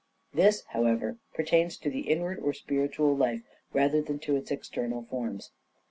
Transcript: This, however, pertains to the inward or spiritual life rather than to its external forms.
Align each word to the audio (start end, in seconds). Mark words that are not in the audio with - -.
This, 0.33 0.63
however, 0.69 1.17
pertains 1.35 1.77
to 1.77 1.87
the 1.91 2.09
inward 2.09 2.39
or 2.39 2.53
spiritual 2.53 3.15
life 3.15 3.43
rather 3.71 4.01
than 4.01 4.17
to 4.25 4.35
its 4.35 4.49
external 4.49 5.03
forms. 5.03 5.51